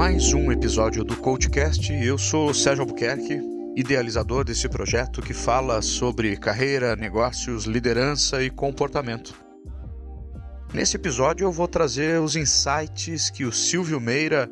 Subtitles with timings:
[0.00, 1.92] mais um episódio do CoachCast.
[1.92, 3.38] Eu sou Sérgio Albuquerque,
[3.76, 9.34] idealizador desse projeto que fala sobre carreira, negócios, liderança e comportamento.
[10.72, 14.50] Nesse episódio eu vou trazer os insights que o Silvio Meira,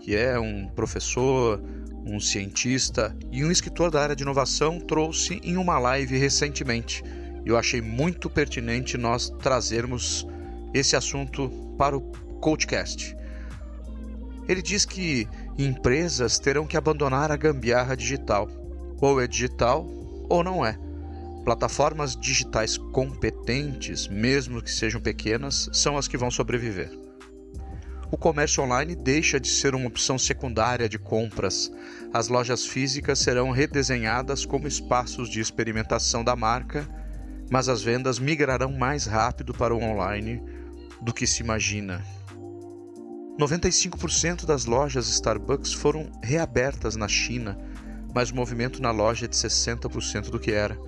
[0.00, 1.62] que é um professor,
[2.04, 7.02] um cientista e um escritor da área de inovação, trouxe em uma live recentemente.
[7.46, 10.26] Eu achei muito pertinente nós trazermos
[10.74, 11.48] esse assunto
[11.78, 12.02] para o
[12.42, 13.18] CoachCast.
[14.50, 18.48] Ele diz que empresas terão que abandonar a gambiarra digital.
[19.00, 19.86] Ou é digital
[20.28, 20.76] ou não é.
[21.44, 26.90] Plataformas digitais competentes, mesmo que sejam pequenas, são as que vão sobreviver.
[28.10, 31.70] O comércio online deixa de ser uma opção secundária de compras.
[32.12, 36.88] As lojas físicas serão redesenhadas como espaços de experimentação da marca,
[37.48, 40.42] mas as vendas migrarão mais rápido para o online
[41.00, 42.04] do que se imagina.
[43.40, 47.58] 95% das lojas Starbucks foram reabertas na China,
[48.14, 50.78] mas o movimento na loja é de 60% do que era.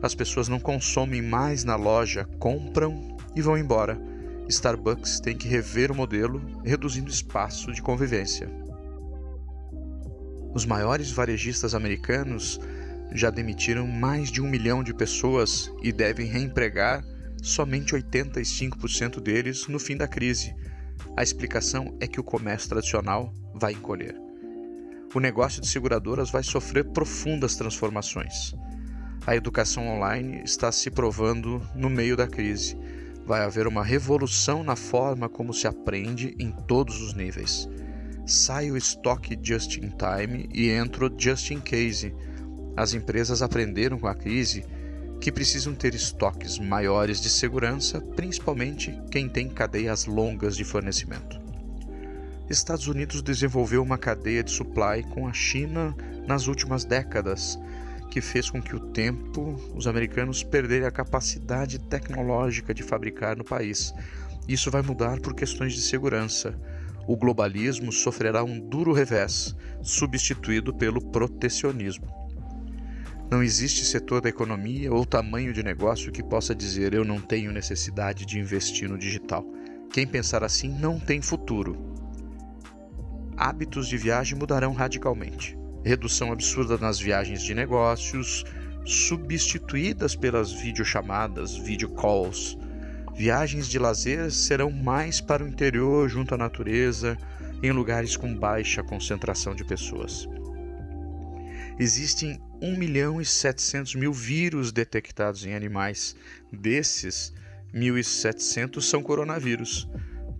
[0.00, 4.00] As pessoas não consomem mais na loja, compram e vão embora.
[4.48, 8.48] Starbucks tem que rever o modelo, reduzindo espaço de convivência.
[10.54, 12.60] Os maiores varejistas americanos
[13.12, 17.04] já demitiram mais de um milhão de pessoas e devem reempregar
[17.42, 20.54] somente 85% deles no fim da crise
[21.18, 24.14] a explicação é que o comércio tradicional vai encolher.
[25.12, 28.54] O negócio de seguradoras vai sofrer profundas transformações.
[29.26, 32.78] A educação online está se provando no meio da crise.
[33.26, 37.68] Vai haver uma revolução na forma como se aprende em todos os níveis.
[38.24, 42.14] Sai o estoque just in time e entra o just in case.
[42.76, 44.64] As empresas aprenderam com a crise
[45.20, 51.40] que precisam ter estoques maiores de segurança, principalmente quem tem cadeias longas de fornecimento.
[52.48, 55.94] Estados Unidos desenvolveu uma cadeia de supply com a China
[56.26, 57.58] nas últimas décadas,
[58.10, 63.44] que fez com que o tempo os americanos perderem a capacidade tecnológica de fabricar no
[63.44, 63.92] país.
[64.48, 66.58] Isso vai mudar por questões de segurança.
[67.06, 72.27] O globalismo sofrerá um duro revés, substituído pelo protecionismo.
[73.30, 77.52] Não existe setor da economia ou tamanho de negócio que possa dizer eu não tenho
[77.52, 79.44] necessidade de investir no digital.
[79.92, 81.76] Quem pensar assim não tem futuro.
[83.36, 85.58] Hábitos de viagem mudarão radicalmente.
[85.84, 88.44] Redução absurda nas viagens de negócios,
[88.86, 92.58] substituídas pelas videochamadas, video calls.
[93.14, 97.18] Viagens de lazer serão mais para o interior, junto à natureza,
[97.62, 100.26] em lugares com baixa concentração de pessoas.
[101.78, 106.16] Existem 1 milhão e 700 mil vírus detectados em animais.
[106.52, 107.32] Desses,
[107.74, 109.88] 1.700 são coronavírus.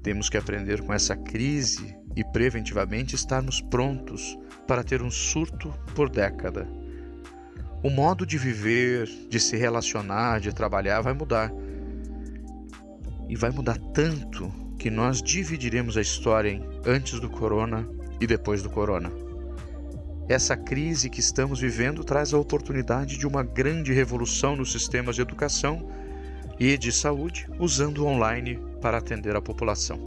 [0.03, 6.09] Temos que aprender com essa crise e preventivamente estarmos prontos para ter um surto por
[6.09, 6.69] década.
[7.83, 11.53] O modo de viver, de se relacionar, de trabalhar vai mudar.
[13.29, 17.89] E vai mudar tanto que nós dividiremos a história em antes do corona
[18.21, 19.28] e depois do corona.
[20.29, 25.23] Essa crise que estamos vivendo traz a oportunidade de uma grande revolução nos sistemas de
[25.23, 25.89] educação
[26.61, 29.99] e de saúde, usando o online para atender a população.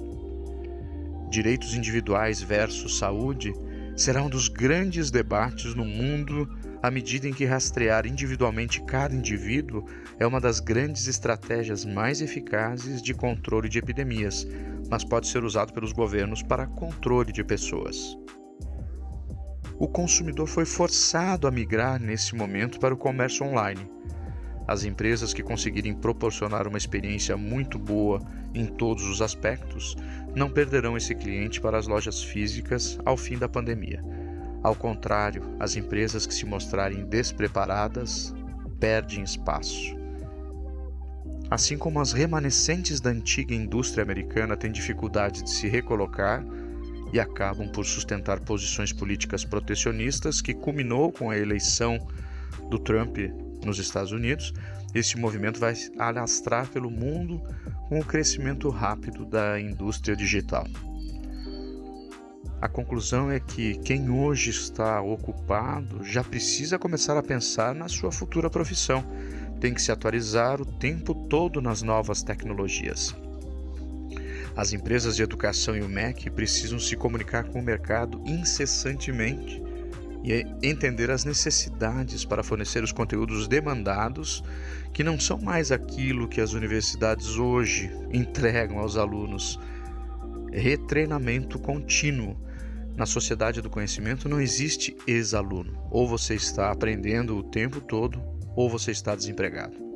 [1.27, 3.51] Direitos individuais versus saúde
[3.95, 6.47] será um dos grandes debates no mundo
[6.83, 9.85] à medida em que rastrear individualmente cada indivíduo
[10.19, 14.45] é uma das grandes estratégias mais eficazes de controle de epidemias,
[14.87, 18.15] mas pode ser usado pelos governos para controle de pessoas
[19.81, 23.89] o consumidor foi forçado a migrar nesse momento para o comércio online.
[24.67, 28.21] As empresas que conseguirem proporcionar uma experiência muito boa
[28.53, 29.97] em todos os aspectos
[30.35, 34.03] não perderão esse cliente para as lojas físicas ao fim da pandemia.
[34.61, 38.35] Ao contrário, as empresas que se mostrarem despreparadas
[38.79, 39.97] perdem espaço.
[41.49, 46.45] Assim como as remanescentes da antiga indústria americana têm dificuldade de se recolocar,
[47.13, 51.99] e acabam por sustentar posições políticas protecionistas que culminou com a eleição
[52.69, 53.17] do Trump
[53.63, 54.53] nos Estados Unidos.
[54.93, 57.41] Esse movimento vai alastrar pelo mundo
[57.87, 60.65] com o crescimento rápido da indústria digital.
[62.61, 68.11] A conclusão é que quem hoje está ocupado já precisa começar a pensar na sua
[68.11, 69.03] futura profissão.
[69.59, 73.15] Tem que se atualizar o tempo todo nas novas tecnologias.
[74.55, 79.61] As empresas de educação e o MEC precisam se comunicar com o mercado incessantemente
[80.23, 84.43] e entender as necessidades para fornecer os conteúdos demandados,
[84.93, 89.59] que não são mais aquilo que as universidades hoje entregam aos alunos.
[90.51, 92.37] Retreinamento contínuo.
[92.95, 95.81] Na sociedade do conhecimento não existe ex-aluno.
[95.89, 98.21] Ou você está aprendendo o tempo todo,
[98.55, 99.90] ou você está desempregado.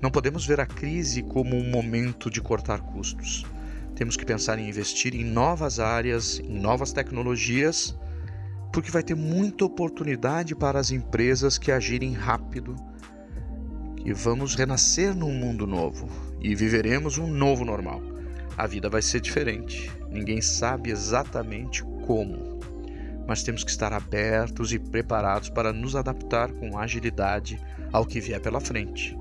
[0.00, 3.46] Não podemos ver a crise como um momento de cortar custos.
[3.94, 7.98] Temos que pensar em investir em novas áreas, em novas tecnologias,
[8.70, 12.76] porque vai ter muita oportunidade para as empresas que agirem rápido,
[13.96, 16.08] que vamos renascer num mundo novo
[16.42, 18.02] e viveremos um novo normal.
[18.54, 19.90] A vida vai ser diferente.
[20.10, 22.60] Ninguém sabe exatamente como,
[23.26, 27.58] mas temos que estar abertos e preparados para nos adaptar com agilidade
[27.90, 29.16] ao que vier pela frente.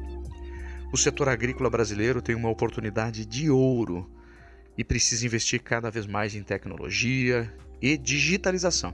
[0.91, 4.09] O setor agrícola brasileiro tem uma oportunidade de ouro
[4.77, 7.51] e precisa investir cada vez mais em tecnologia
[7.81, 8.93] e digitalização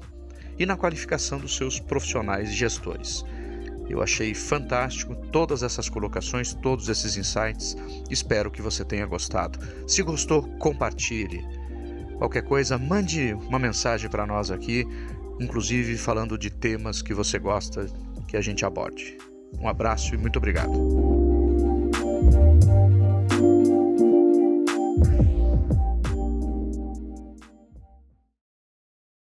[0.57, 3.23] e na qualificação dos seus profissionais e gestores.
[3.89, 7.75] Eu achei fantástico todas essas colocações, todos esses insights.
[8.09, 9.59] Espero que você tenha gostado.
[9.85, 11.45] Se gostou, compartilhe.
[12.17, 14.85] Qualquer coisa, mande uma mensagem para nós aqui,
[15.39, 17.87] inclusive falando de temas que você gosta
[18.27, 19.17] que a gente aborde.
[19.59, 21.30] Um abraço e muito obrigado.